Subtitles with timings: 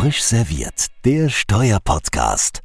[0.00, 2.62] Frisch serviert, der Steuerpodcast.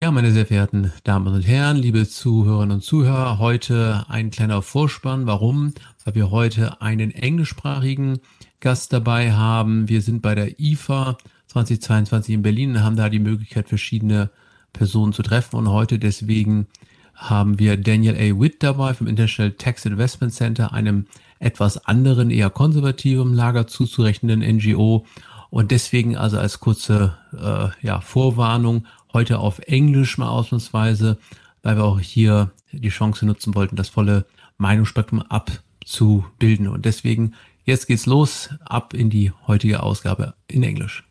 [0.00, 5.26] Ja, meine sehr verehrten Damen und Herren, liebe Zuhörerinnen und Zuhörer, heute ein kleiner Vorspann.
[5.26, 5.74] Warum?
[6.04, 8.20] Weil wir heute einen englischsprachigen
[8.60, 9.88] Gast dabei haben.
[9.88, 14.30] Wir sind bei der IFA 2022 in Berlin und haben da die Möglichkeit, verschiedene
[14.72, 15.56] Personen zu treffen.
[15.56, 16.68] Und heute deswegen
[17.16, 18.40] haben wir Daniel A.
[18.40, 21.06] Witt dabei vom International Tax Investment Center, einem
[21.40, 25.04] etwas anderen, eher konservativen Lager zuzurechnenden NGO.
[25.50, 31.18] Und deswegen also als kurze äh, ja, Vorwarnung heute auf Englisch mal ausnahmsweise,
[31.62, 34.26] weil wir auch hier die Chance nutzen wollten, das volle
[34.58, 36.68] Meinungsspektrum abzubilden.
[36.68, 37.34] Und deswegen
[37.64, 41.04] jetzt geht's los, ab in die heutige Ausgabe in Englisch.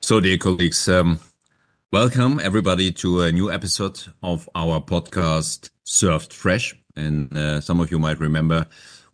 [0.00, 1.18] So, dear colleagues, um,
[1.90, 6.76] welcome everybody to a new episode of our podcast, Served Fresh.
[6.96, 8.66] And uh, some of you might remember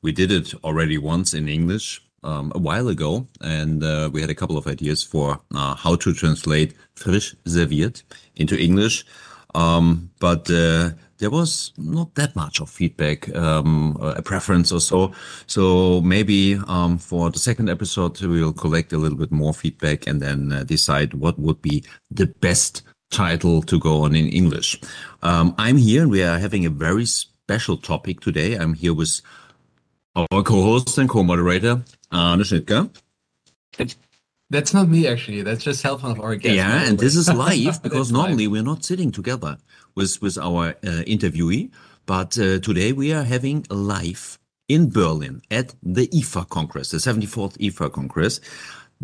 [0.03, 3.29] we did it already once in English um, a while ago.
[3.41, 8.03] And uh, we had a couple of ideas for uh, how to translate frisch serviert
[8.35, 9.05] into English.
[9.55, 15.13] Um, but uh, there was not that much of feedback, um, a preference or so.
[15.47, 20.21] So maybe um, for the second episode, we'll collect a little bit more feedback and
[20.21, 24.81] then uh, decide what would be the best title to go on in English.
[25.23, 26.03] Um, I'm here.
[26.03, 28.55] And we are having a very special topic today.
[28.57, 29.21] I'm here with
[30.17, 32.91] our co-host and co-moderator, Arne Schnittger.
[34.55, 35.43] That's not me, actually.
[35.43, 36.55] That's just help of our guest.
[36.55, 39.59] Yeah, and this is live because normally we're not sitting together
[39.97, 41.73] with with our uh, interviewee,
[42.07, 44.39] but uh, today we are having live
[44.69, 48.41] in Berlin at the IFA Congress, the 74th IFA Congress.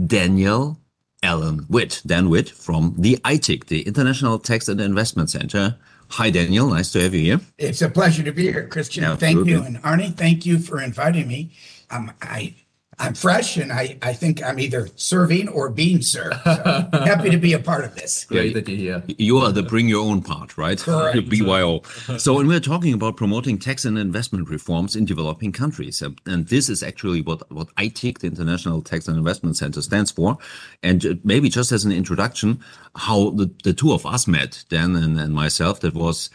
[0.06, 0.78] Daniel
[1.24, 5.76] Allen Witt, Dan Witt from the ITIC, the International Tax and Investment Center.
[6.10, 6.68] Hi, Daniel.
[6.68, 7.40] Nice to have you here.
[7.58, 9.02] It's a pleasure to be here, Christian.
[9.02, 9.52] Absolutely.
[9.54, 9.66] Thank you.
[9.66, 11.50] And Arnie, thank you for inviting me.
[11.90, 12.54] Um, I
[13.00, 16.36] I'm fresh and I, I think I'm either serving or being served.
[16.44, 18.26] So happy to be a part of this.
[18.26, 19.02] Great that you're here.
[19.18, 20.78] You are the bring your own part, right?
[20.78, 21.16] Correct.
[21.30, 21.82] The BYO.
[22.18, 26.02] So, and we're talking about promoting tax and investment reforms in developing countries.
[26.26, 30.38] And this is actually what, what ITIC, the International Tax and Investment Center, stands for.
[30.82, 32.60] And uh, maybe just as an introduction,
[32.96, 36.30] how the, the two of us met, Dan and, and myself, that was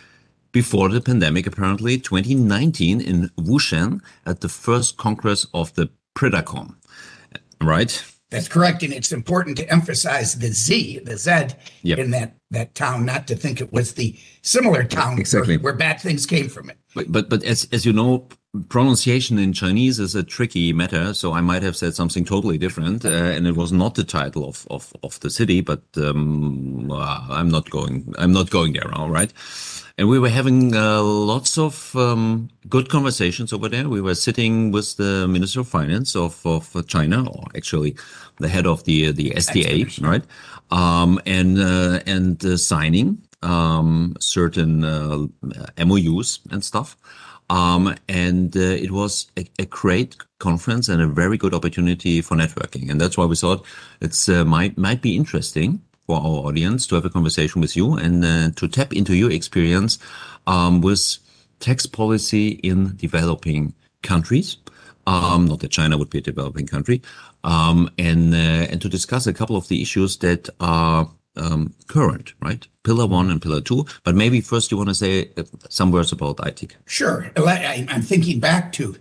[0.55, 6.75] before the pandemic, apparently, 2019 in Wuzhen at the first Congress of the BRITACOM,
[7.61, 8.03] right?
[8.31, 8.83] That's correct.
[8.83, 11.31] And it's important to emphasize the Z, the Z
[11.83, 11.99] Yep.
[11.99, 15.57] in that, that town, not to think it was the similar town Exactly.
[15.57, 16.77] where, where bad things came from it.
[16.95, 18.27] But, but but as as you know,
[18.69, 21.13] pronunciation in Chinese is a tricky matter.
[21.13, 24.47] So I might have said something totally different, uh, and it was not the title
[24.47, 25.61] of of of the city.
[25.61, 28.13] But um, uh, I'm not going.
[28.17, 28.89] I'm not going there.
[28.95, 29.31] All right.
[29.97, 33.87] And we were having uh, lots of um, good conversations over there.
[33.87, 37.95] We were sitting with the Minister of Finance of, of China, or actually
[38.39, 40.23] the head of the the STA, right?
[40.69, 45.27] Um, and uh, and uh, signing um, certain uh,
[45.85, 46.97] MOUs and stuff.
[47.49, 52.35] Um, and uh, it was a, a great conference and a very good opportunity for
[52.35, 52.89] networking.
[52.89, 53.65] And that's why we thought
[54.01, 57.95] it's uh, might might be interesting for our audience to have a conversation with you
[57.95, 59.97] and uh, to tap into your experience
[60.47, 61.17] um, with
[61.59, 63.73] tax policy in developing
[64.03, 64.57] countries.
[65.07, 67.01] Um, not that China would be a developing country,
[67.43, 71.07] um, and uh, and to discuss a couple of the issues that are
[71.37, 72.67] um, current, right?
[72.83, 73.85] Pillar one and pillar two.
[74.03, 76.71] But maybe first you want to say uh, some words about ITIC.
[76.87, 77.29] Sure.
[77.37, 78.95] I'm thinking back to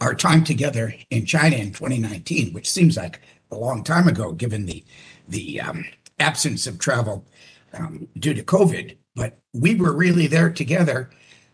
[0.00, 4.66] our time together in China in 2019, which seems like a long time ago, given
[4.66, 4.84] the
[5.28, 5.84] the um,
[6.18, 7.26] absence of travel
[7.72, 8.96] um, due to COVID.
[9.14, 11.10] But we were really there together,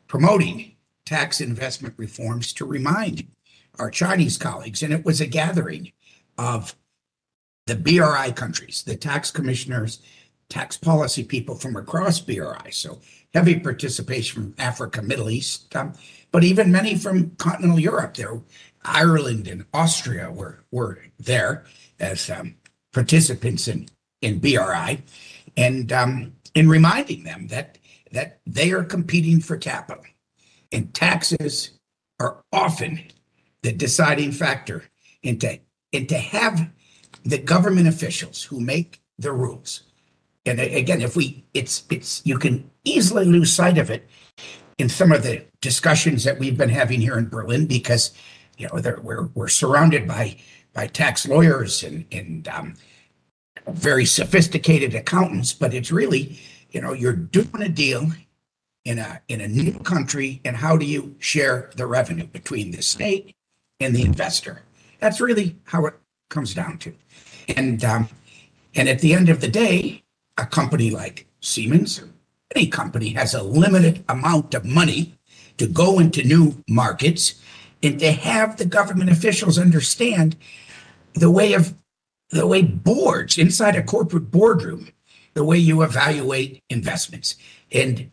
[0.09, 3.27] promoting tax investment reforms to remind
[3.79, 5.93] our Chinese colleagues, and it was a gathering
[6.39, 6.75] of
[7.67, 10.01] the BRI countries, the tax commissioners,
[10.49, 12.71] tax policy people from across BRI.
[12.71, 13.01] So
[13.33, 15.95] heavy participation from Africa, Middle East, um,
[16.31, 18.15] but even many from continental Europe.
[18.15, 18.43] There,
[18.85, 21.65] Ireland and Austria were were there
[22.01, 22.57] as um,
[22.93, 23.89] participants in
[24.23, 25.03] in BRI,
[25.57, 27.79] and um, in reminding them that
[28.13, 30.05] that they are competing for capital,
[30.71, 31.73] and taxes
[32.21, 33.01] are often
[33.63, 34.85] the deciding factor
[35.23, 35.59] into
[35.93, 36.71] and to have
[37.25, 39.83] the government officials who make the rules.
[40.45, 44.09] And again if we it's it's you can easily lose sight of it
[44.79, 48.11] in some of the discussions that we've been having here in berlin because
[48.59, 50.37] you know we're we're surrounded by
[50.73, 52.75] by tax lawyers and and um,
[53.69, 56.39] very sophisticated accountants but it's really
[56.71, 58.11] you know you're doing a deal
[58.85, 62.83] in a in a new country, and how do you share the revenue between the
[62.83, 63.35] state
[63.81, 64.63] and the investor?
[64.99, 65.95] That's really how it
[66.31, 66.95] comes down to.
[67.57, 68.09] And um,
[68.75, 70.03] and at the end of the day,
[70.37, 72.03] a company like Siemens,
[72.55, 75.15] any company has a limited amount of money
[75.59, 77.35] to go into new markets
[77.83, 80.37] and to have the government officials understand
[81.15, 81.75] the way of
[82.33, 84.89] the way boards inside a corporate boardroom,
[85.35, 87.37] the way you evaluate investments.
[87.71, 88.11] And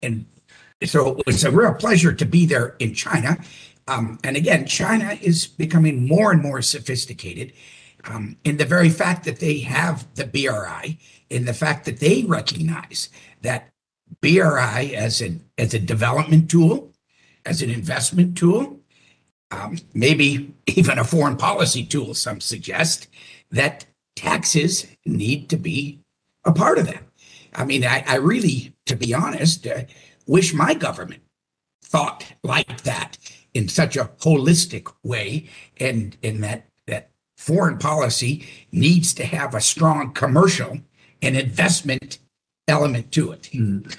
[0.00, 0.26] and
[0.84, 3.36] so it's a real pleasure to be there in China.
[3.88, 7.52] Um, and again, China is becoming more and more sophisticated
[8.04, 10.98] um, in the very fact that they have the BRI,
[11.30, 13.08] in the fact that they recognize
[13.42, 13.70] that
[14.20, 16.92] BRI as a as a development tool,
[17.44, 18.78] as an investment tool,
[19.50, 22.14] um, maybe even a foreign policy tool.
[22.14, 23.08] Some suggest
[23.50, 23.86] that
[24.16, 26.00] taxes need to be
[26.44, 27.02] a part of that.
[27.54, 29.82] I mean, I, I really, to be honest, uh,
[30.26, 31.22] wish my government
[31.82, 33.16] thought like that
[33.54, 35.48] in such a holistic way,
[35.78, 40.78] and in that that foreign policy needs to have a strong commercial
[41.22, 42.18] and investment
[42.68, 43.48] element to it.
[43.52, 43.96] Mm.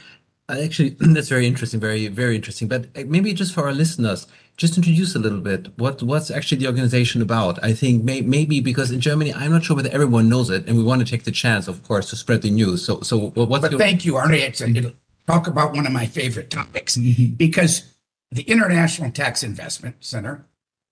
[0.49, 2.67] Actually, that's very interesting, very very interesting.
[2.67, 6.57] But uh, maybe just for our listeners, just introduce a little bit what what's actually
[6.57, 7.63] the organization about.
[7.63, 10.77] I think may, maybe because in Germany, I'm not sure whether everyone knows it, and
[10.77, 12.83] we want to take the chance, of course, to spread the news.
[12.85, 13.79] So so what's but your...
[13.79, 14.33] thank you, Arne.
[14.33, 14.93] It's a,
[15.27, 17.35] talk about one of my favorite topics mm-hmm.
[17.35, 17.93] because
[18.31, 20.45] the International Tax Investment Center,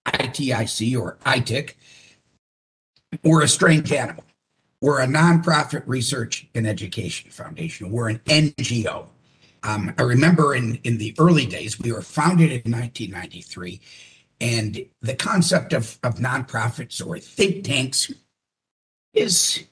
[0.05, 1.73] ITIC or ITIC,
[3.23, 4.23] we're a strange animal.
[4.81, 7.91] We're a nonprofit research and education foundation.
[7.91, 9.07] We're an NGO.
[9.63, 13.81] Um, I remember in, in the early days, we were founded in 1993,
[14.39, 18.11] and the concept of, of nonprofits or think tanks
[19.13, 19.65] is,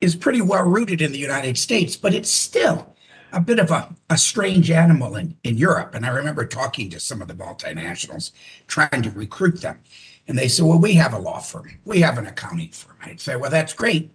[0.00, 2.94] is pretty well rooted in the United States, but it's still
[3.32, 5.94] a bit of a, a strange animal in, in Europe.
[5.94, 8.32] And I remember talking to some of the multinationals,
[8.66, 9.80] trying to recruit them.
[10.28, 12.96] And they said, Well, we have a law firm, we have an accounting firm.
[13.02, 14.12] I'd say, Well, that's great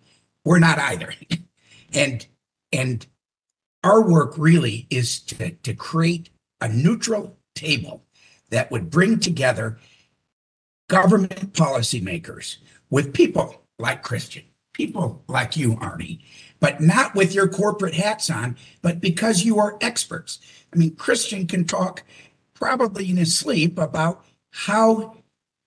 [0.48, 1.14] we're not either.
[1.94, 2.26] and
[2.72, 3.06] and
[3.88, 6.30] our work really is to, to create
[6.60, 8.04] a neutral table
[8.50, 9.80] that would bring together
[10.90, 12.58] government policymakers
[12.90, 14.44] with people like Christian,
[14.74, 16.20] people like you, Arnie,
[16.60, 20.40] but not with your corporate hats on, but because you are experts.
[20.74, 22.04] I mean, Christian can talk
[22.54, 25.16] probably in his sleep about how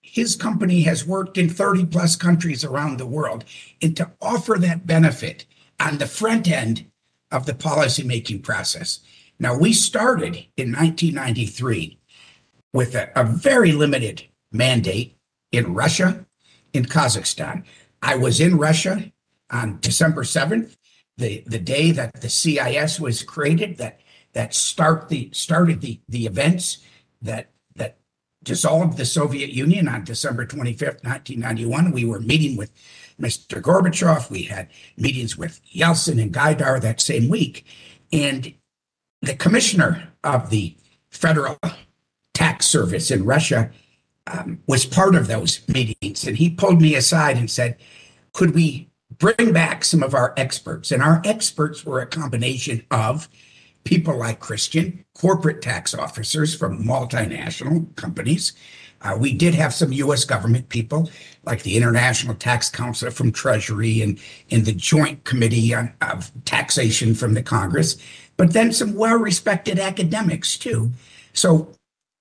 [0.02, 3.46] his company has worked in 30 plus countries around the world
[3.80, 5.46] and to offer that benefit
[5.78, 6.89] on the front end
[7.30, 9.00] of the policymaking process.
[9.38, 11.98] Now, we started in 1993
[12.72, 15.16] with a, a very limited mandate
[15.52, 16.26] in Russia,
[16.72, 17.64] in Kazakhstan.
[18.02, 19.12] I was in Russia
[19.50, 20.76] on December 7th,
[21.16, 24.00] the, the day that the CIS was created, that
[24.32, 26.78] that start the started the the events
[27.20, 27.50] that
[28.42, 31.92] dissolved the Soviet Union on December 25th, 1991.
[31.92, 32.72] We were meeting with
[33.20, 33.60] Mr.
[33.60, 34.30] Gorbachev.
[34.30, 37.64] We had meetings with Yeltsin and Gaidar that same week.
[38.12, 38.54] And
[39.22, 40.76] the commissioner of the
[41.10, 41.58] Federal
[42.34, 43.70] Tax Service in Russia
[44.26, 46.26] um, was part of those meetings.
[46.26, 47.76] And he pulled me aside and said,
[48.32, 50.90] Could we bring back some of our experts?
[50.90, 53.28] And our experts were a combination of
[53.84, 58.52] people like Christian, corporate tax officers from multinational companies.
[59.02, 60.24] Uh, we did have some U.S.
[60.24, 61.10] government people,
[61.44, 64.18] like the International Tax Counsel from Treasury and,
[64.50, 67.96] and the Joint Committee on, of Taxation from the Congress,
[68.36, 70.92] but then some well respected academics too.
[71.32, 71.72] So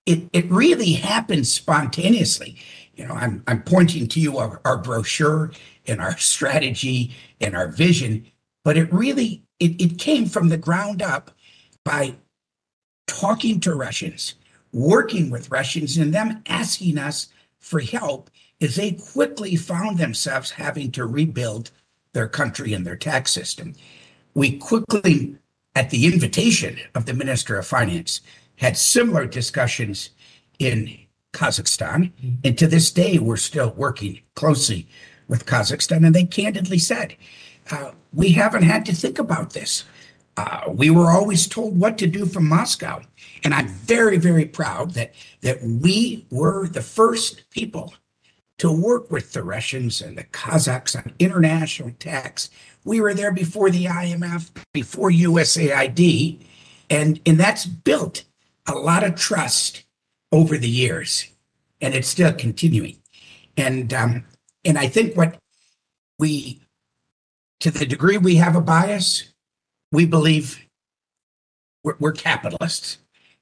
[0.06, 2.58] it, it really happened spontaneously.
[2.96, 5.52] You know, I'm, I'm pointing to you our, our brochure
[5.88, 8.26] and our strategy and our vision,
[8.64, 11.32] but it really it, it came from the ground up
[11.84, 12.16] by
[13.08, 14.36] talking to Russians,
[14.72, 17.28] working with Russians, and them asking us
[17.60, 18.30] for help
[18.62, 21.72] as they quickly found themselves having to rebuild
[22.14, 23.74] their country and their tax system.
[24.34, 25.36] We quickly,
[25.76, 28.22] at the invitation of the Minister of Finance,
[28.58, 30.10] had similar discussions
[30.60, 30.98] in
[31.32, 32.12] Kazakhstan.
[32.44, 34.88] And to this day, we're still working closely
[35.28, 36.06] with Kazakhstan.
[36.06, 37.16] And they candidly said,
[37.72, 39.86] uh, we haven't had to think about this.
[40.38, 43.02] Uh, we were always told what to do from Moscow.
[43.44, 47.94] And I'm very, very proud that, that we were the first people
[48.58, 52.50] to work with the Russians and the Kazakhs on international tax.
[52.84, 56.46] We were there before the IMF, before USAID,
[56.90, 58.26] and, and that's built
[58.68, 59.84] a lot of trust
[60.32, 61.28] over the years,
[61.80, 62.98] and it's still continuing.
[63.56, 64.26] And um,
[64.66, 65.38] and I think what
[66.18, 66.62] we,
[67.62, 69.34] to the degree we have a bias,
[69.92, 70.66] we believe
[71.84, 72.98] we're, we're capitalists,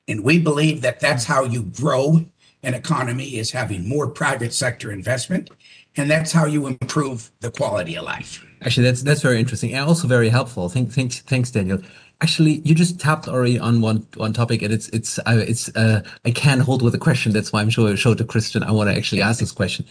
[0.07, 2.25] and we believe that that's how you grow
[2.63, 5.49] an economy is having more private sector investment,
[5.95, 8.43] and that's how you improve the quality of life.
[8.61, 10.67] Actually, that's that's very interesting and also very helpful.
[10.69, 11.79] Thank, thanks, thanks, Daniel.
[12.21, 16.01] Actually, you just tapped already on one one topic, and it's it's uh, it's uh,
[16.25, 17.31] I can't hold with a question.
[17.31, 18.63] That's why I'm sure show to Christian.
[18.63, 19.85] I want to actually ask this question.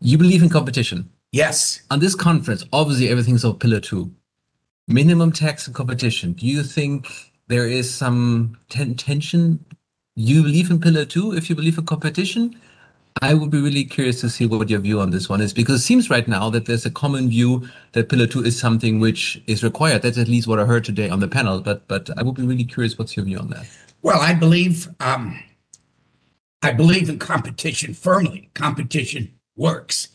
[0.00, 1.10] You believe in competition?
[1.32, 1.82] Yes.
[1.90, 4.12] On this conference, obviously everything's on pillar two.
[4.86, 6.34] Minimum tax and competition.
[6.34, 7.08] Do you think
[7.48, 9.64] there is some ten tension?
[10.16, 12.58] You believe in pillar two if you believe in competition?
[13.22, 15.80] I would be really curious to see what your view on this one is because
[15.80, 19.40] it seems right now that there's a common view that pillar two is something which
[19.46, 20.02] is required.
[20.02, 21.60] That's at least what I heard today on the panel.
[21.60, 23.66] But but I would be really curious what's your view on that.
[24.02, 25.38] Well, I believe um,
[26.62, 28.50] I believe in competition firmly.
[28.54, 30.08] Competition works.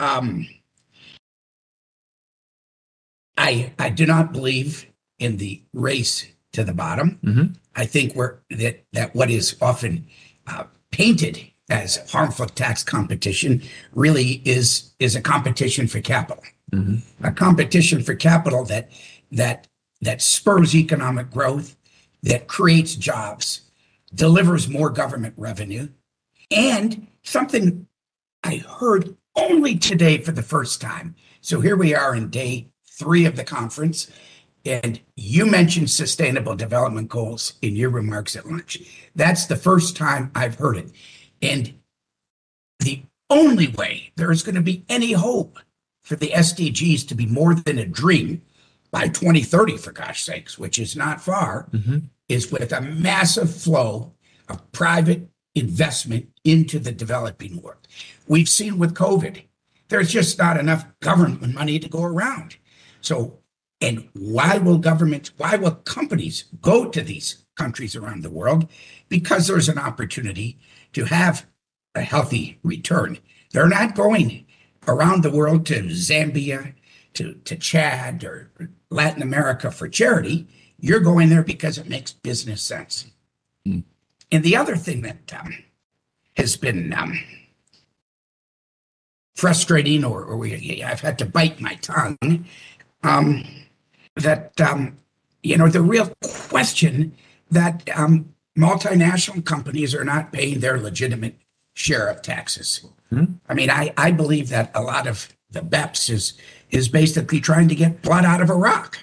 [0.00, 0.48] Um,
[3.36, 4.86] I I do not believe
[5.18, 7.18] in the race to the bottom.
[7.24, 7.56] Mhm.
[7.76, 10.06] I think we're that that what is often
[10.46, 13.62] uh, painted as harmful tax competition
[13.94, 16.42] really is is a competition for capital,
[17.22, 18.90] a competition for capital that
[19.30, 19.68] that
[20.02, 21.76] that spurs economic growth,
[22.22, 23.60] that creates jobs,
[24.14, 25.88] delivers more government revenue,
[26.50, 27.86] and something
[28.42, 31.14] I heard only today for the first time.
[31.40, 34.10] So here we are in day three of the conference.
[34.64, 38.78] And you mentioned sustainable development goals in your remarks at lunch.
[39.14, 40.90] That's the first time I've heard it.
[41.40, 41.74] And
[42.80, 45.58] the only way there is going to be any hope
[46.02, 48.42] for the SDGs to be more than a dream
[48.90, 51.98] by 2030, for gosh sakes, which is not far, mm-hmm.
[52.28, 54.12] is with a massive flow
[54.48, 57.86] of private investment into the developing world.
[58.26, 59.42] We've seen with COVID,
[59.88, 62.56] there's just not enough government money to go around.
[63.00, 63.39] So,
[63.80, 68.68] and why will governments, why will companies go to these countries around the world?
[69.08, 70.58] Because there's an opportunity
[70.92, 71.46] to have
[71.94, 73.18] a healthy return.
[73.52, 74.46] They're not going
[74.86, 76.74] around the world to Zambia,
[77.14, 78.50] to, to Chad or
[78.90, 80.46] Latin America for charity.
[80.78, 83.06] You're going there because it makes business sense.
[83.64, 83.84] And
[84.30, 85.54] the other thing that um,
[86.36, 87.18] has been um,
[89.34, 92.46] frustrating, or, or we, I've had to bite my tongue,
[93.02, 93.44] um,
[94.22, 94.98] that um,
[95.42, 97.16] you know the real question
[97.50, 101.36] that um, multinational companies are not paying their legitimate
[101.74, 102.84] share of taxes.
[103.48, 106.34] I mean, I, I believe that a lot of the BEPS is
[106.70, 108.98] is basically trying to get blood out of a rock.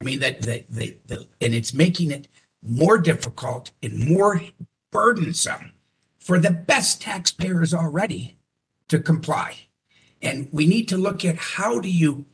[0.00, 2.28] I mean that the, the, the and it's making it
[2.62, 4.40] more difficult and more
[4.90, 5.72] burdensome
[6.18, 8.36] for the best taxpayers already
[8.88, 9.56] to comply.
[10.22, 12.26] And we need to look at how do you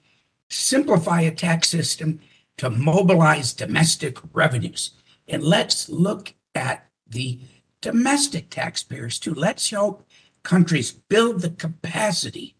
[0.50, 2.21] simplify a tax system
[2.59, 4.90] to mobilize domestic revenues.
[5.28, 7.40] And let's look at the
[7.80, 9.35] domestic taxpayers too.
[9.35, 10.07] Let's help
[10.42, 12.54] countries build the capacity.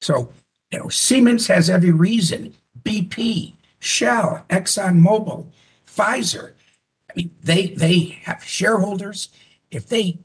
[0.00, 0.32] So,
[0.70, 5.46] you know, Siemens has every reason, BP, Shell, ExxonMobil,
[5.86, 6.52] Pfizer.
[7.10, 9.28] I mean, they they have shareholders.
[9.70, 10.18] If they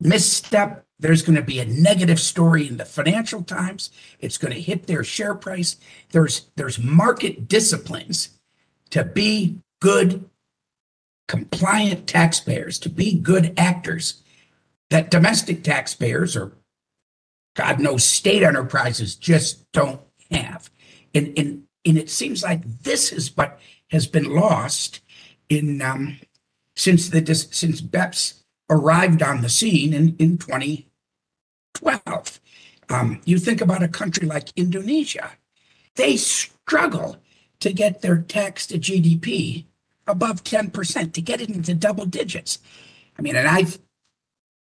[0.00, 3.90] misstep, there's going to be a negative story in the Financial Times.
[4.20, 5.76] It's going to hit their share price.
[6.10, 8.30] There's there's market disciplines
[8.90, 10.28] to be good,
[11.26, 14.22] compliant taxpayers, to be good actors
[14.90, 16.52] that domestic taxpayers or
[17.56, 20.70] God knows state enterprises just don't have.
[21.14, 23.58] And, and, and it seems like this is what
[23.90, 25.00] has been lost
[25.48, 26.18] in um,
[26.76, 30.38] since the since BEPS arrived on the scene in, in
[31.74, 32.40] 2012.
[32.88, 35.30] Um, you think about a country like Indonesia,
[35.94, 37.18] they struggle
[37.60, 39.66] to get their tax to GDP
[40.06, 42.58] above 10%, to get it into double digits.
[43.18, 43.78] I mean, and I've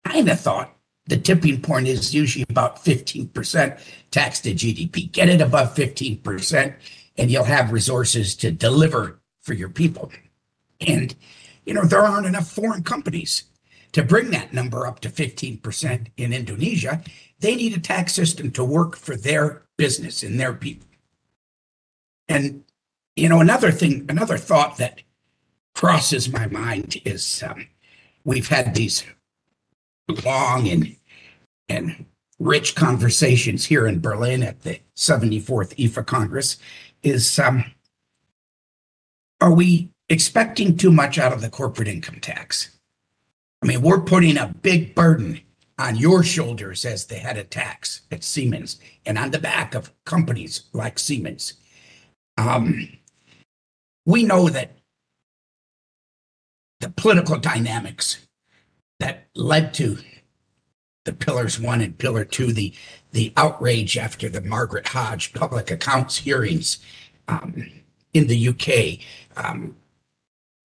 [0.05, 0.75] kind of thought
[1.07, 3.79] the tipping point is usually about 15%
[4.11, 5.11] tax to GDP.
[5.11, 6.75] Get it above 15%,
[7.17, 10.11] and you'll have resources to deliver for your people.
[10.79, 11.13] And,
[11.65, 13.43] you know, there aren't enough foreign companies
[13.93, 17.01] to bring that number up to 15% in Indonesia.
[17.39, 20.87] They need a tax system to work for their business and their people.
[22.27, 22.63] And,
[23.15, 25.01] you know, another thing, another thought that
[25.75, 27.67] crosses my mind is um,
[28.23, 29.03] we've had these
[30.25, 30.95] long and
[31.69, 32.05] and
[32.39, 36.57] rich conversations here in Berlin at the 74th IFA Congress
[37.01, 37.63] is um,
[39.39, 42.72] are we expecting too much out of the corporate income tax?
[43.63, 45.39] I mean, we're putting a big burden
[45.79, 49.93] on your shoulders as the head of tax at Siemens and on the back of
[50.03, 51.53] companies like Siemens.
[52.37, 52.89] Um,
[54.05, 54.79] we know that
[56.81, 58.27] the political dynamics
[58.99, 59.97] that led to
[61.05, 62.73] the pillars one and pillar two, the
[63.13, 66.79] the outrage after the Margaret Hodge public accounts hearings
[67.29, 67.69] um,
[68.13, 68.99] in the UK,
[69.37, 69.77] um,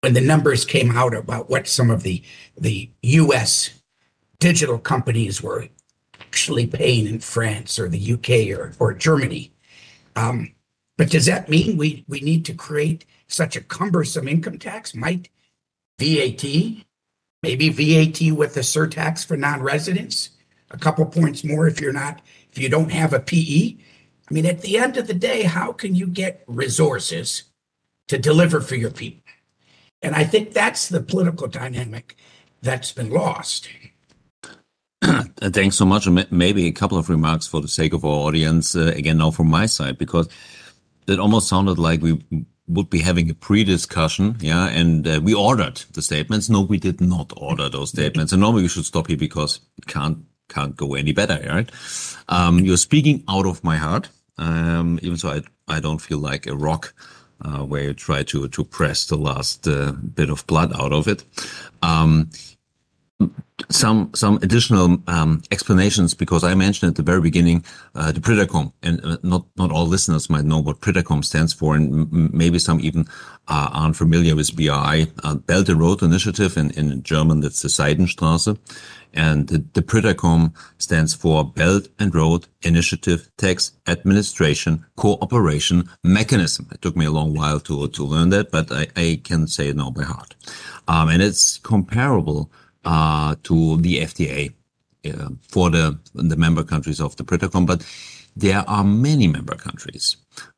[0.07, 2.23] when the numbers came out about what some of the
[2.57, 3.71] the U.S.
[4.39, 5.67] digital companies were
[6.21, 9.51] actually paying in France or the UK or or Germany.
[10.15, 10.53] Um,
[10.97, 14.95] but does that mean we we need to create such a cumbersome income tax?
[14.95, 15.27] Might
[15.99, 16.45] VAT
[17.43, 20.29] maybe VAT with a surtax for non-residents,
[20.71, 23.75] a couple points more if you're not, if you don't have a PE.
[24.29, 27.43] I mean, at the end of the day, how can you get resources
[28.07, 29.26] to deliver for your people?
[30.01, 32.15] And I think that's the political dynamic
[32.61, 33.69] that's been lost.
[35.01, 36.07] Thanks so much.
[36.31, 39.47] Maybe a couple of remarks for the sake of our audience, uh, again, now from
[39.47, 40.27] my side, because
[41.07, 42.21] it almost sounded like we
[42.67, 46.49] would be having a pre-discussion, yeah, and uh, we ordered the statements.
[46.49, 49.87] No, we did not order those statements, and normally we should stop here because it
[49.87, 51.69] can't can't go any better, right?
[52.29, 56.45] Um, you're speaking out of my heart, um, even so I I don't feel like
[56.45, 56.93] a rock
[57.41, 61.07] uh, where you try to to press the last uh, bit of blood out of
[61.07, 61.23] it.
[61.81, 62.29] Um,
[63.69, 67.65] some some additional um, explanations because I mentioned at the very beginning
[67.95, 71.75] uh, the BRITACOM, and uh, not not all listeners might know what BRITACOM stands for,
[71.75, 73.07] and maybe some even
[73.47, 77.69] uh, aren't familiar with BRI, uh, Belt and Road Initiative, in, in German that's the
[77.69, 78.57] Seidenstraße,
[79.17, 86.67] and the, the BRITACOM stands for Belt and Road Initiative Tax Administration Cooperation Mechanism.
[86.71, 89.69] It took me a long while to to learn that, but I, I can say
[89.69, 90.35] it now by heart,
[90.87, 92.51] um, and it's comparable
[92.85, 94.53] uh, to the FTA
[95.05, 97.85] uh, for the the member countries of the BRITACOM, but
[98.35, 100.15] there are many member countries,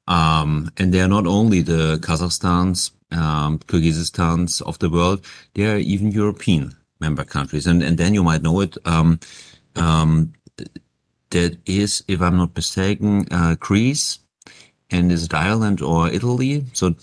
[0.07, 5.23] um, and they are not only the Kazakhstans, um, Kyrgyzstans of the world.
[5.53, 8.77] They are even European member countries, and and then you might know it.
[8.85, 9.19] Um,
[9.75, 10.33] um
[11.29, 14.19] that is, if I'm not mistaken, uh, Greece,
[14.89, 16.65] and is it Ireland or Italy?
[16.73, 16.95] So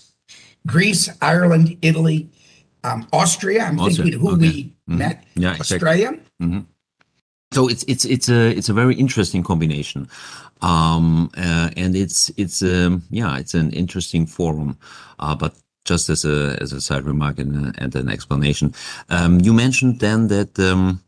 [0.66, 2.28] Greece, Ireland, Italy,
[2.82, 3.64] um, Austria.
[3.64, 4.04] I'm Austria.
[4.04, 4.40] thinking who okay.
[4.40, 4.98] we mm-hmm.
[4.98, 5.24] met.
[5.34, 6.10] Yeah, Australia.
[6.10, 6.46] Exactly.
[6.46, 6.60] Mm-hmm.
[7.52, 10.08] So it's it's it's a it's a very interesting combination,
[10.62, 14.76] um, uh, and it's it's um, yeah it's an interesting forum,
[15.20, 15.54] uh, but
[15.86, 18.74] just as a as a side remark and, and an explanation,
[19.08, 20.58] um, you mentioned then that.
[20.58, 21.02] Um,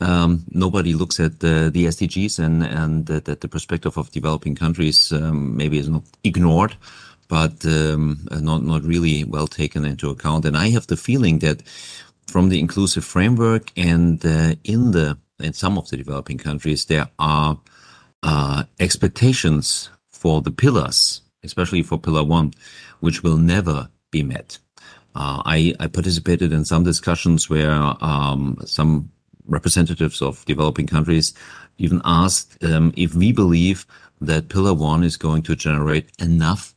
[0.00, 4.56] um, nobody looks at the, the SDGs and and that, that the perspective of developing
[4.56, 6.74] countries um, maybe is not ignored
[7.28, 10.44] but um, not not really well taken into account.
[10.44, 11.62] And I have the feeling that
[12.26, 17.08] from the inclusive framework and uh, in the in some of the developing countries there
[17.18, 17.58] are
[18.22, 22.52] uh, expectations for the pillars, especially for pillar one,
[23.00, 24.58] which will never be met.
[25.16, 29.10] Uh, I, I, participated in some discussions where um, some
[29.46, 31.34] representatives of developing countries
[31.78, 33.86] even asked um, if we believe
[34.20, 36.74] that pillar one is going to generate enough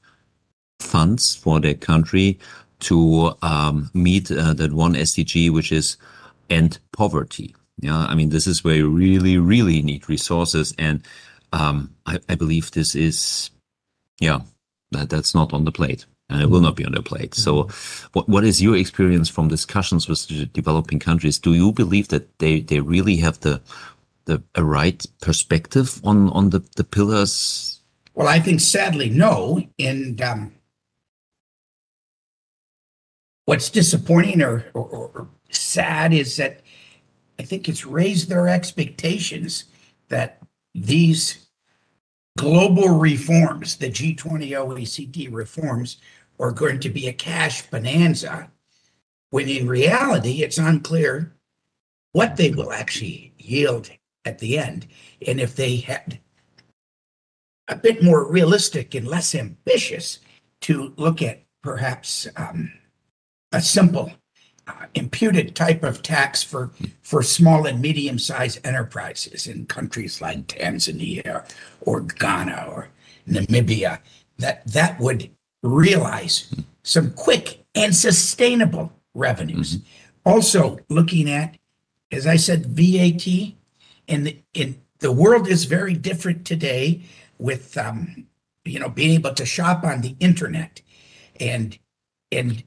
[0.79, 2.39] funds for their country
[2.79, 5.97] to um, meet uh, that one SDG, which is
[6.49, 7.55] end poverty.
[7.79, 11.03] Yeah, I mean, this is where you really, really need resources, and
[11.53, 13.51] um, I, I, believe this is,
[14.19, 14.39] yeah,
[14.91, 17.33] that that's not on the plate, and it will not be on the plate.
[17.33, 18.07] So, mm-hmm.
[18.13, 21.39] what what is your experience from discussions with developing countries?
[21.39, 23.61] Do you believe that they they really have the
[24.25, 27.81] the a right perspective on on the the pillars?
[28.13, 30.51] Well, I think sadly no, and um,
[33.45, 36.59] what's disappointing or, or, or, sad is that
[37.39, 39.65] I think it's raised their expectations
[40.09, 40.39] that
[40.75, 41.47] these
[42.37, 45.97] global reforms, the G20 OECD reforms,
[46.39, 48.51] are going to be a cash bonanza,
[49.29, 51.35] when in reality, it's unclear
[52.11, 53.89] what they will actually yield
[54.25, 54.87] at the end.
[55.25, 56.19] And if they had
[57.67, 60.19] a bit more realistic and less ambitious
[60.61, 62.71] to look at perhaps um,
[63.51, 64.11] a simple
[64.67, 66.71] uh, imputed type of tax for
[67.01, 71.49] for small and medium sized enterprises in countries like Tanzania
[71.81, 72.89] or Ghana or
[73.27, 73.99] Namibia
[74.37, 75.29] that that would
[75.63, 79.77] realize some quick and sustainable revenues.
[79.77, 80.29] Mm-hmm.
[80.29, 81.57] Also looking at
[82.11, 83.27] as I said VAT
[84.07, 87.01] and the, in the world is very different today
[87.37, 88.27] with um,
[88.65, 90.81] you know being able to shop on the internet
[91.39, 91.77] and
[92.31, 92.63] and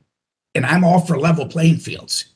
[0.55, 2.27] and I'm all for level playing fields.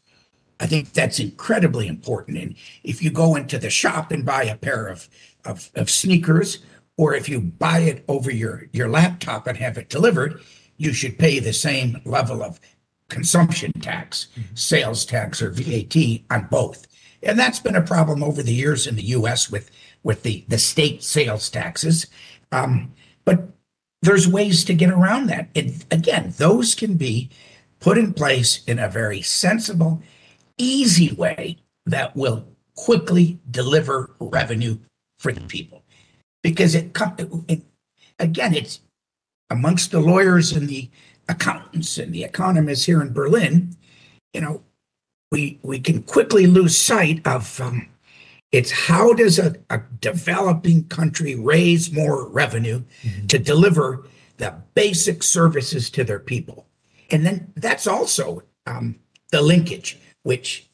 [0.61, 2.39] I think that's incredibly important.
[2.39, 5.09] And if you go into the shop and buy a pair of,
[5.45, 6.59] of, of sneakers,
[6.97, 10.41] or if you buy it over your, your laptop and have it delivered,
[10.77, 12.61] you should pay the same level of
[13.09, 15.97] consumption tax, sales tax, or VAT
[16.31, 16.87] on both.
[17.23, 19.71] And that's been a problem over the years in the US with,
[20.03, 22.07] with the, the state sales taxes.
[22.53, 22.93] Um,
[23.25, 23.49] but
[24.03, 25.49] there's ways to get around that.
[25.55, 27.31] And again, those can be
[27.81, 30.03] put in place in a very sensible,
[30.59, 34.79] easy way that will quickly deliver revenue
[35.19, 35.85] for the people.
[36.45, 36.97] Because it,
[37.49, 37.63] it
[38.19, 38.81] again, it's
[39.49, 40.91] amongst the lawyers and the
[41.27, 43.75] accountants and the economists here in Berlin,
[44.35, 44.63] you know,
[45.33, 47.89] we we can quickly lose sight of um,
[48.53, 53.27] it's how does a, a, developing country raise more revenue mm-hmm.
[53.27, 56.67] to deliver the basic services to their people,
[57.11, 58.97] and then that's also um,
[59.33, 60.69] the linkage, which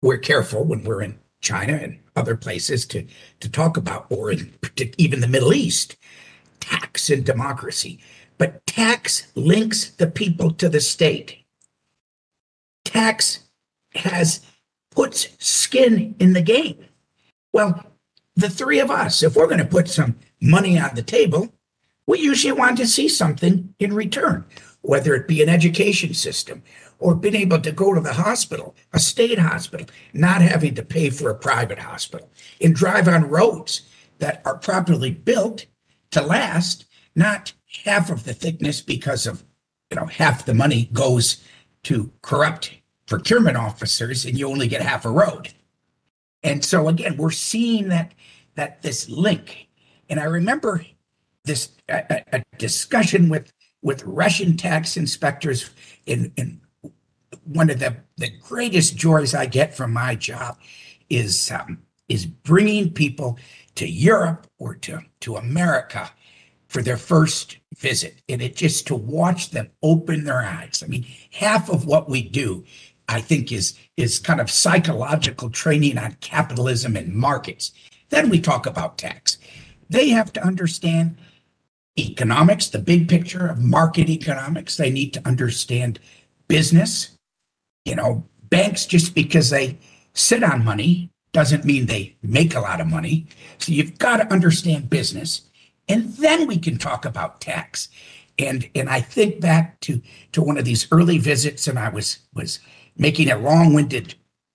[0.00, 3.06] we're careful when we're in China and other places to
[3.40, 4.52] to talk about, or in
[4.98, 5.96] even the Middle East,
[6.60, 7.98] tax and democracy.
[8.36, 11.38] But tax links the people to the state.
[12.84, 13.40] Tax
[13.94, 14.40] has
[14.90, 16.84] puts skin in the game.
[17.52, 17.84] Well,
[18.36, 21.52] the three of us, if we're going to put some money on the table,
[22.06, 24.44] we usually want to see something in return,
[24.82, 26.62] whether it be an education system
[26.98, 31.10] or being able to go to the hospital, a state hospital, not having to pay
[31.10, 32.30] for a private hospital,
[32.60, 33.82] and drive on roads
[34.18, 35.66] that are properly built
[36.10, 37.52] to last, not
[37.84, 39.44] half of the thickness because of
[39.90, 41.42] you know half the money goes
[41.84, 42.72] to corrupt
[43.06, 45.50] procurement officers and you only get half a road.
[46.42, 48.12] And so again we're seeing that
[48.54, 49.68] that this link.
[50.10, 50.84] And i remember
[51.44, 55.70] this a, a discussion with with russian tax inspectors
[56.06, 56.60] in in
[57.48, 60.56] one of the the greatest joys i get from my job
[61.08, 63.38] is um, is bringing people
[63.74, 66.10] to europe or to to america
[66.68, 68.20] for their first visit.
[68.28, 70.82] And it just to watch them open their eyes.
[70.84, 72.64] I mean half of what we do
[73.08, 77.72] i think is is kind of psychological training on capitalism and markets.
[78.10, 79.38] Then we talk about tax.
[79.90, 81.16] They have to understand
[81.98, 84.76] economics the big picture of market economics.
[84.76, 85.98] They need to understand
[86.46, 87.17] business
[87.88, 89.78] you know banks just because they
[90.14, 93.26] sit on money doesn't mean they make a lot of money
[93.58, 95.48] so you've got to understand business
[95.88, 97.88] and then we can talk about tax.
[98.38, 100.00] And and I think back to
[100.32, 102.60] to one of these early visits, and I was was
[102.96, 104.14] making a long-winded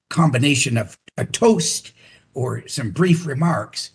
[0.09, 1.91] combination of a toast
[2.33, 3.91] or some brief remarks,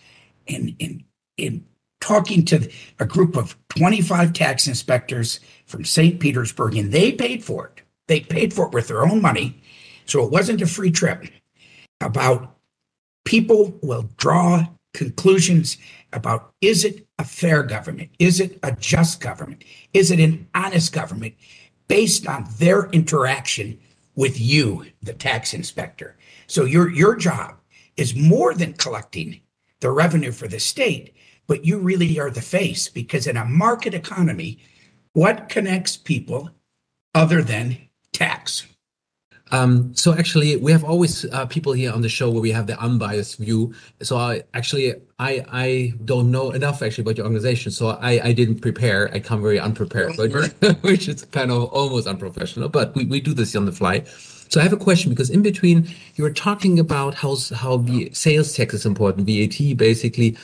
[0.47, 1.05] and in
[1.37, 1.65] in
[2.01, 2.71] talking to
[3.01, 6.21] a group of 25 tax inspectors from St.
[6.21, 7.83] Petersburg, and they paid for it.
[8.09, 9.63] They paid for it with their own money.
[10.07, 11.27] So it wasn't a free trip.
[12.01, 12.57] About
[13.25, 15.77] people will draw conclusions
[16.13, 18.11] about is it a fair government?
[18.19, 19.63] Is it a just government?
[19.93, 21.35] Is it an honest government
[21.87, 23.79] based on their interaction
[24.17, 26.17] with you, the tax inspector?
[26.47, 27.57] So your your job
[27.97, 29.41] is more than collecting
[29.81, 31.15] the revenue for the state,
[31.47, 34.59] but you really are the face because in a market economy,
[35.13, 36.51] what connects people
[37.15, 38.67] other than tax?
[39.51, 42.67] Um, so actually, we have always uh, people here on the show where we have
[42.67, 43.75] the unbiased view.
[44.03, 48.33] So I actually I I don't know enough actually about your organization, so I I
[48.33, 49.13] didn't prepare.
[49.15, 50.17] I come very unprepared,
[50.83, 52.69] which is kind of almost unprofessional.
[52.69, 54.05] But we, we do this on the fly.
[54.51, 58.11] So I have a question because in between you were talking about how how the
[58.13, 60.37] sales tax is important, VAT basically,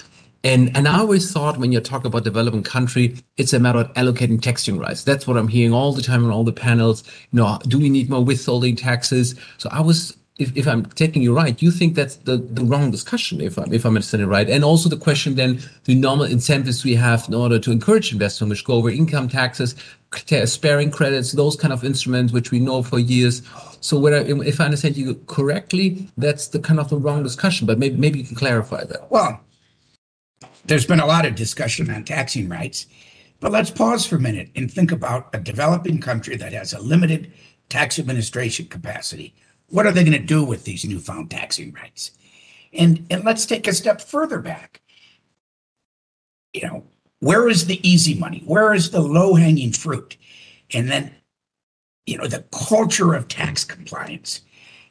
[0.44, 3.92] and and I always thought when you talk about developing country, it's a matter of
[3.94, 5.02] allocating taxing rights.
[5.02, 7.02] That's what I'm hearing all the time on all the panels.
[7.32, 9.34] You know, do we need more withholding taxes?
[9.58, 12.90] So I was if, if I'm taking you right, you think that's the, the wrong
[12.90, 14.50] discussion, if I'm, if I'm understanding right.
[14.50, 18.50] And also the question then, the normal incentives we have in order to encourage investment,
[18.50, 19.76] which go over income taxes,
[20.44, 23.42] sparing credits, those kind of instruments, which we know for years.
[23.80, 27.96] So if I understand you correctly, that's the kind of the wrong discussion, but maybe,
[27.96, 29.10] maybe you can clarify that.
[29.12, 29.40] Well,
[30.66, 32.86] there's been a lot of discussion on taxing rights,
[33.40, 36.80] but let's pause for a minute and think about a developing country that has a
[36.80, 37.32] limited
[37.68, 39.34] tax administration capacity.
[39.68, 42.12] What are they going to do with these newfound taxing rights?
[42.72, 44.80] And, and let's take a step further back.
[46.52, 46.84] You know,
[47.20, 48.42] where is the easy money?
[48.46, 50.16] Where is the low hanging fruit?
[50.72, 51.14] And then,
[52.06, 54.40] you know, the culture of tax compliance.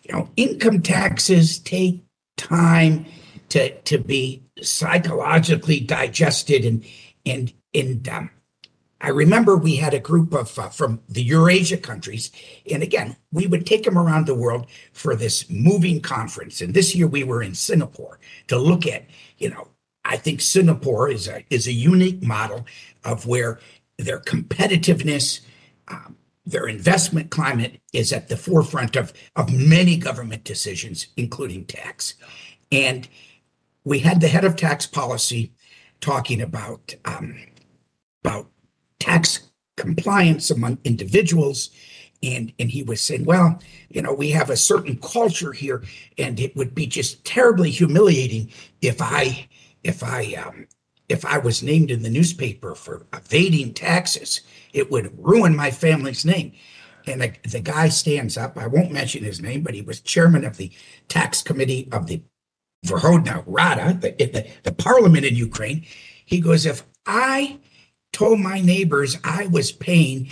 [0.04, 2.04] You know, income taxes take
[2.38, 3.06] time
[3.54, 6.84] to, to be psychologically digested and
[7.24, 8.32] and and um,
[9.00, 12.32] I remember we had a group of uh, from the Eurasia countries,
[12.72, 16.62] and again, we would take them around the world for this moving conference.
[16.62, 19.06] And this year we were in Singapore to look at,
[19.38, 19.68] you know,
[20.04, 22.66] I think Singapore is a is a unique model
[23.04, 23.60] of where
[24.00, 25.42] their competitiveness,
[25.90, 32.16] um, their investment climate is at the forefront of, of many government decisions, including tax.
[32.72, 33.08] And
[33.84, 35.54] we had the head of tax policy
[36.02, 37.38] talking about um,
[38.24, 38.50] about
[39.00, 41.70] tax compliance among individuals.
[42.22, 45.84] And, and he was saying, well, you know, we have a certain culture here,
[46.18, 48.50] and it would be just terribly humiliating
[48.82, 49.50] if I
[49.84, 50.68] if I um,
[51.10, 54.42] if I was named in the newspaper for evading taxes,
[54.72, 56.54] it would ruin my family's name.
[57.06, 58.58] And the, the guy stands up.
[58.58, 60.72] I won't mention his name, but he was chairman of the
[61.10, 62.24] tax committee of the
[62.84, 65.86] Verkhovna Rada, the, the, the parliament in Ukraine.
[66.26, 67.60] He goes, if I
[68.12, 70.32] told my neighbors I was paying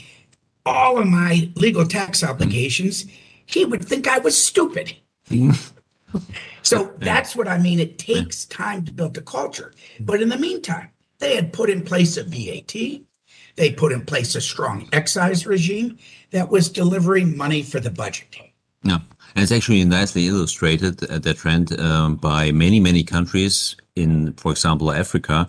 [0.65, 3.05] all of my legal tax obligations,
[3.45, 4.95] he would think I was stupid.
[6.61, 7.79] so that's what I mean.
[7.79, 9.73] It takes time to build a culture.
[9.99, 13.01] But in the meantime, they had put in place a VAT.
[13.55, 15.97] They put in place a strong excise regime
[16.31, 18.35] that was delivering money for the budget.
[18.83, 18.99] Yeah,
[19.35, 24.51] and it's actually nicely illustrated uh, the trend um, by many, many countries in, for
[24.51, 25.47] example, Africa,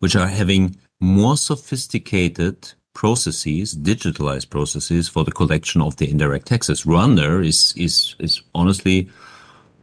[0.00, 6.84] which are having more sophisticated processes, digitalized processes for the collection of the indirect taxes.
[6.84, 9.08] Rwanda is is is honestly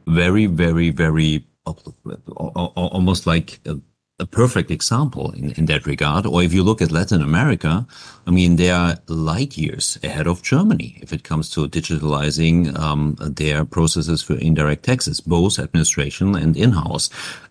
[0.08, 3.80] very, very, very almost like a,
[4.18, 6.26] a perfect example in, in that regard.
[6.26, 7.86] Or if you look at Latin America,
[8.26, 13.18] I mean, they are light years ahead of Germany if it comes to digitalizing um,
[13.20, 17.10] their processes for indirect taxes, both administration and in-house.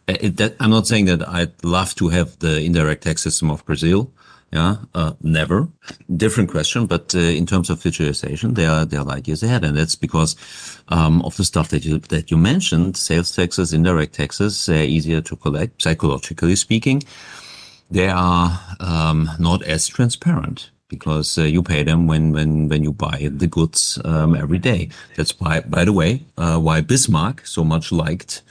[0.08, 4.10] Uh, I'm not saying that I'd love to have the indirect tax system of Brazil.
[4.54, 5.66] Yeah, uh, never.
[6.16, 9.64] Different question, but uh, in terms of digitalization, they are they are light years ahead,
[9.64, 10.36] and that's because
[10.90, 15.20] um, of the stuff that you that you mentioned: sales taxes, indirect taxes, they're easier
[15.22, 15.82] to collect.
[15.82, 17.02] Psychologically speaking,
[17.90, 22.92] they are um, not as transparent because uh, you pay them when when when you
[22.92, 24.88] buy the goods um, every day.
[25.16, 28.42] That's why, by the way, uh, why Bismarck so much liked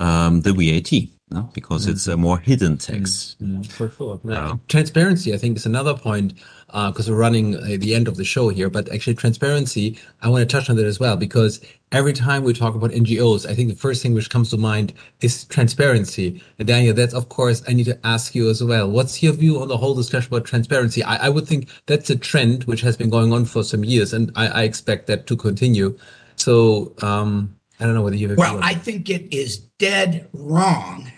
[0.00, 1.50] um, the VAT no?
[1.52, 1.90] because mm.
[1.90, 3.36] it's a more hidden tax.
[3.40, 3.58] Mm.
[3.58, 3.72] mm.
[3.72, 4.20] For sure.
[4.24, 4.54] Yeah.
[4.68, 6.34] Transparency, I think, is another point
[6.66, 8.70] because uh, we're running uh, the end of the show here.
[8.70, 12.52] But actually, transparency, I want to touch on that as well because every time we
[12.52, 16.42] talk about NGOs, I think the first thing which comes to mind is transparency.
[16.58, 18.90] And Daniel, that's of course I need to ask you as well.
[18.90, 21.02] What's your view on the whole discussion about transparency?
[21.02, 24.12] I, I would think that's a trend which has been going on for some years,
[24.12, 25.98] and I, I expect that to continue.
[26.36, 26.94] So.
[27.02, 28.38] Um, I don't know whether you have.
[28.38, 31.10] Well, I think it is dead wrong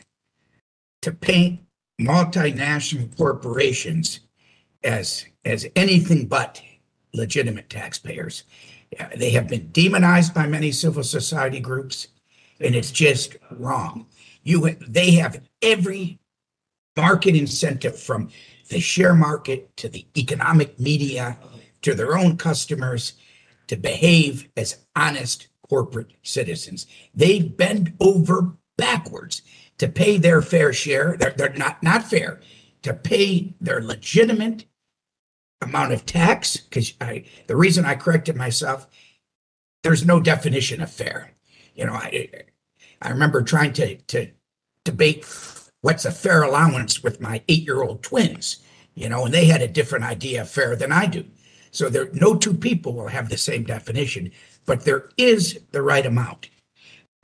[1.05, 1.61] to paint
[2.01, 4.21] multinational corporations
[4.83, 6.63] as as anything but
[7.13, 8.45] legitimate taxpayers.
[9.17, 12.09] They have been demonized by many civil society groups,
[12.59, 14.07] and it's just wrong.
[14.43, 16.19] You they have every
[16.97, 18.31] market incentive from
[18.71, 21.37] the share market to the economic media
[21.83, 23.13] to their own customers
[23.67, 26.87] to behave as honest corporate citizens.
[27.15, 29.43] They bend over backwards
[29.79, 31.17] to pay their fair share.
[31.19, 32.41] They're, they're not not fair
[32.83, 34.67] to pay their legitimate
[35.61, 36.57] amount of tax.
[36.57, 38.87] Because I the reason I corrected myself,
[39.83, 41.33] there's no definition of fair.
[41.75, 42.29] You know, I
[43.03, 44.31] I remember trying to to
[44.85, 45.27] debate
[45.81, 48.59] what's a fair allowance with my eight year old twins.
[48.95, 51.25] You know, and they had a different idea of fair than I do.
[51.73, 54.31] So there, no two people will have the same definition,
[54.65, 56.49] but there is the right amount.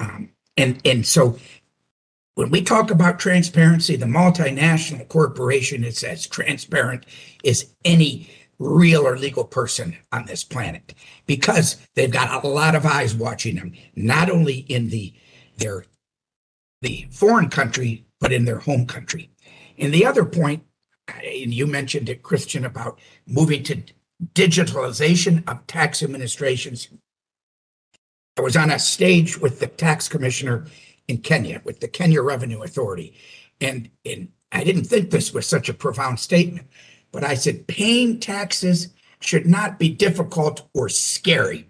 [0.00, 1.38] Um, and and so
[2.34, 7.04] when we talk about transparency, the multinational corporation is as transparent
[7.44, 10.94] as any real or legal person on this planet
[11.26, 15.12] because they've got a lot of eyes watching them, not only in the
[15.56, 15.84] their
[16.82, 19.30] the foreign country, but in their home country.
[19.78, 20.64] And the other point,
[21.08, 23.82] and you mentioned it, Christian, about moving to
[24.34, 26.88] digitalization of tax administrations.
[28.38, 30.66] I was on a stage with the tax commissioner
[31.10, 33.14] in Kenya with the Kenya Revenue Authority.
[33.60, 36.68] And, and I didn't think this was such a profound statement,
[37.12, 41.68] but I said paying taxes should not be difficult or scary.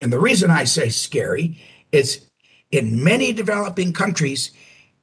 [0.00, 1.60] And the reason I say scary
[1.92, 2.28] is
[2.70, 4.50] in many developing countries,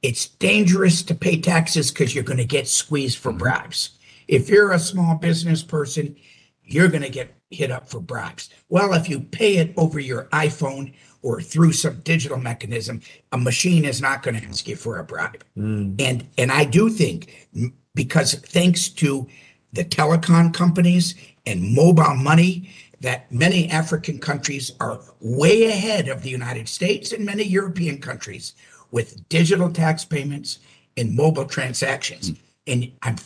[0.02, 3.38] it's dangerous to pay taxes because you're going to get squeezed for mm-hmm.
[3.38, 3.90] bribes.
[4.26, 6.16] If you're a small business person,
[6.62, 8.50] you're going to get hit up for bribes.
[8.68, 13.00] Well, if you pay it over your iPhone or through some digital mechanism,
[13.32, 15.42] a machine is not going to ask you for a bribe.
[15.56, 16.00] Mm.
[16.00, 17.48] And and I do think
[17.94, 19.26] because thanks to
[19.72, 21.14] the telecom companies
[21.46, 27.24] and mobile money that many African countries are way ahead of the United States and
[27.24, 28.54] many European countries
[28.90, 30.58] with digital tax payments
[30.96, 32.30] and mobile transactions.
[32.30, 32.36] Mm.
[32.66, 33.16] And I'm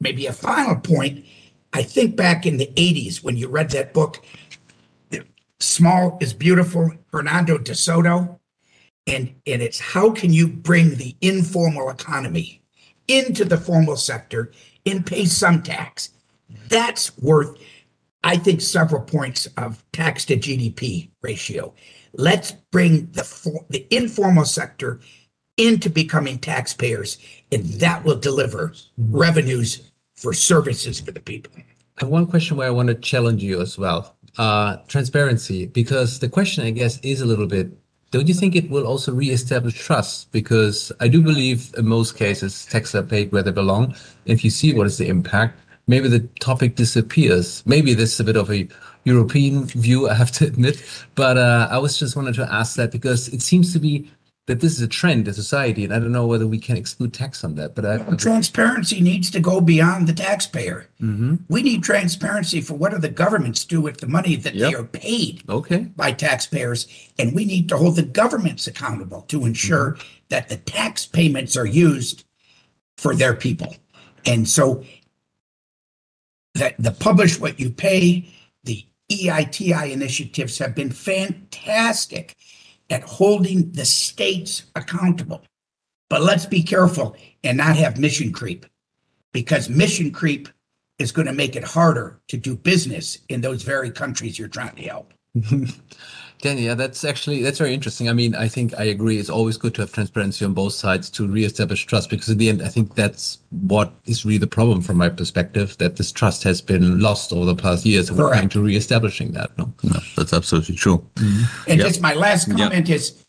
[0.00, 1.24] maybe a final point
[1.72, 4.22] I think back in the 80s when you read that book,
[5.60, 8.40] Small is Beautiful, Hernando de Soto.
[9.06, 12.62] And, and it's how can you bring the informal economy
[13.08, 14.52] into the formal sector
[14.86, 16.10] and pay some tax?
[16.68, 17.58] That's worth,
[18.22, 21.74] I think, several points of tax to GDP ratio.
[22.12, 25.00] Let's bring the, the informal sector
[25.56, 27.18] into becoming taxpayers,
[27.50, 29.91] and that will deliver revenues
[30.22, 31.52] for services for the people.
[31.56, 34.16] I have one question where I want to challenge you as well.
[34.38, 37.70] Uh, transparency, because the question, I guess, is a little bit
[38.12, 40.30] don't you think it will also reestablish trust?
[40.32, 43.94] Because I do believe in most cases taxes are paid where they belong.
[44.26, 47.62] If you see what is the impact, maybe the topic disappears.
[47.64, 48.68] Maybe this is a bit of a
[49.04, 50.84] European view, I have to admit.
[51.14, 54.10] But uh, I was just wanted to ask that because it seems to be
[54.46, 57.14] that this is a trend in society, and I don't know whether we can exclude
[57.14, 57.76] tax on that.
[57.76, 60.88] But I, transparency needs to go beyond the taxpayer.
[61.00, 61.36] Mm-hmm.
[61.48, 64.70] We need transparency for what do the governments do with the money that yep.
[64.70, 65.86] they are paid okay.
[65.94, 70.08] by taxpayers, and we need to hold the governments accountable to ensure mm-hmm.
[70.30, 72.24] that the tax payments are used
[72.96, 73.76] for their people.
[74.26, 74.84] And so
[76.54, 78.28] that the publish what you pay,
[78.64, 82.36] the EITI initiatives have been fantastic
[82.92, 85.42] at holding the states accountable.
[86.10, 88.66] But let's be careful and not have mission creep
[89.32, 90.48] because mission creep
[90.98, 94.76] is going to make it harder to do business in those very countries you're trying
[94.76, 95.14] to help.
[96.42, 98.08] Danny, yeah, that's actually that's very interesting.
[98.08, 99.18] I mean, I think I agree.
[99.18, 102.48] It's always good to have transparency on both sides to reestablish trust because in the
[102.48, 105.78] end, I think that's what is really the problem from my perspective.
[105.78, 109.32] That this trust has been lost over the past years, and we're trying to reestablishing
[109.32, 109.56] that.
[109.56, 110.98] No, no that's absolutely true.
[111.14, 111.70] Mm-hmm.
[111.70, 111.86] And yep.
[111.86, 112.96] just my last comment yep.
[112.96, 113.24] is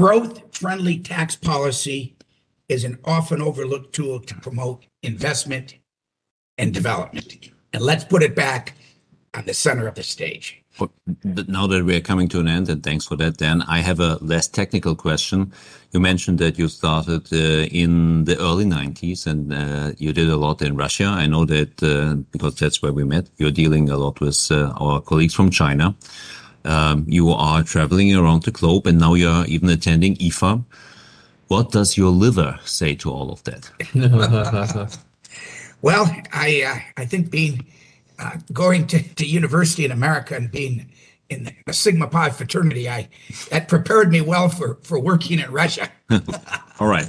[0.00, 2.16] growth-friendly tax policy
[2.68, 5.76] is an often overlooked tool to promote investment
[6.58, 7.50] and development.
[7.72, 8.74] And let's put it back
[9.34, 10.59] on the center of the stage.
[10.80, 14.00] But now that we're coming to an end, and thanks for that, Dan, I have
[14.00, 15.52] a less technical question.
[15.92, 20.36] You mentioned that you started uh, in the early 90s and uh, you did a
[20.36, 21.04] lot in Russia.
[21.04, 23.28] I know that uh, because that's where we met.
[23.36, 25.94] You're dealing a lot with uh, our colleagues from China.
[26.64, 30.64] Um, you are traveling around the globe and now you're even attending IFA.
[31.48, 33.70] What does your liver say to all of that?
[35.82, 37.66] well, I, uh, I think being
[38.20, 40.90] uh, going to, to university in America and being
[41.28, 43.08] in the Sigma Pi fraternity, I
[43.50, 45.88] that prepared me well for for working in Russia.
[46.80, 47.08] All right.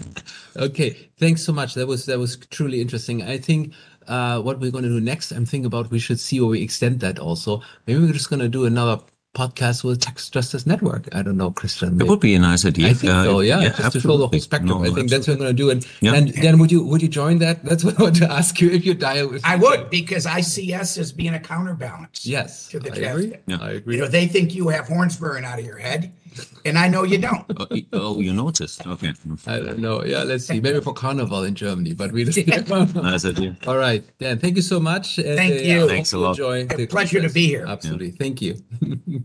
[0.56, 1.10] Okay.
[1.18, 1.74] Thanks so much.
[1.74, 3.24] That was that was truly interesting.
[3.24, 3.74] I think
[4.08, 6.62] uh, what we're going to do next, I'm thinking about we should see where we
[6.62, 7.62] extend that also.
[7.88, 9.02] Maybe we're just going to do another
[9.34, 11.08] podcast with Tax Justice Network.
[11.16, 12.00] I don't know, Christian.
[12.02, 12.90] It would be a nice idea.
[12.90, 13.40] I think uh, so.
[13.40, 14.02] Yeah, yeah just absolutely.
[14.02, 14.82] to fill the whole spectrum.
[14.82, 15.70] No, I think that's what I'm going to do.
[15.70, 16.16] And yeah.
[16.16, 17.64] and then would you would you join that?
[17.72, 18.70] That's what I want to ask you.
[18.70, 22.26] If you dial with, I would because I see us as being a counterbalance.
[22.26, 23.34] Yes, to the I agree.
[23.48, 23.58] Yeah.
[23.62, 23.96] I agree.
[23.96, 26.12] You know, they think you have horns burning out of your head,
[26.66, 27.46] and I know you don't.
[27.58, 28.86] oh, oh you noticed?
[28.86, 29.14] Okay.
[29.48, 30.04] I don't know.
[30.04, 30.60] Yeah, let's see.
[30.60, 32.38] Maybe for Carnival in Germany, but we just.
[32.96, 33.58] nice idea.
[33.68, 34.40] All right, Dan.
[34.40, 35.18] Thank you so much.
[35.18, 35.88] And, thank uh, you.
[35.88, 36.32] Thanks a lot.
[36.32, 37.66] Enjoy a pleasure to be here.
[37.68, 38.08] Absolutely.
[38.08, 38.16] Yeah.
[38.20, 38.56] Thank you.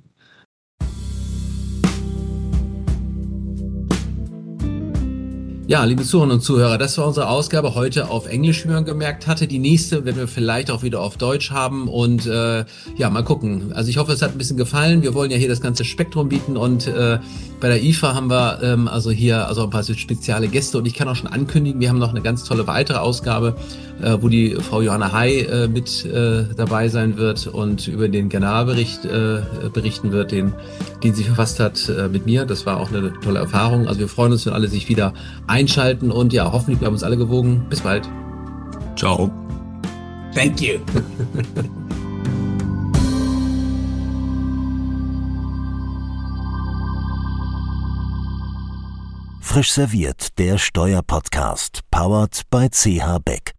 [5.68, 9.26] Ja, liebe Zuhörerinnen und Zuhörer, das war unsere Ausgabe heute auf Englisch, wie man gemerkt
[9.26, 9.48] hatte.
[9.48, 12.64] Die nächste werden wir vielleicht auch wieder auf Deutsch haben und äh,
[12.96, 13.72] ja, mal gucken.
[13.74, 15.02] Also ich hoffe, es hat ein bisschen gefallen.
[15.02, 17.18] Wir wollen ja hier das ganze Spektrum bieten und äh,
[17.58, 20.94] bei der IFA haben wir ähm, also hier also ein paar spezielle Gäste und ich
[20.94, 23.56] kann auch schon ankündigen, wir haben noch eine ganz tolle weitere Ausgabe,
[24.02, 28.28] äh, wo die Frau Johanna Hay äh, mit äh, dabei sein wird und über den
[28.28, 29.40] Generalbericht äh,
[29.72, 30.52] berichten wird, den,
[31.02, 32.44] den sie verfasst hat äh, mit mir.
[32.44, 33.88] Das war auch eine tolle Erfahrung.
[33.88, 35.14] Also wir freuen uns, wenn alle sich wieder
[35.56, 37.66] einschalten und ja, hoffentlich bleiben uns alle gewogen.
[37.70, 38.08] Bis bald.
[38.94, 39.30] Ciao.
[40.34, 40.78] Thank you.
[49.40, 53.55] Frisch serviert, der Steuerpodcast, powered by CH Beck.